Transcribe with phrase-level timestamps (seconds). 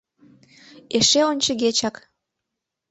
[0.97, 1.95] Эше ончыгечак.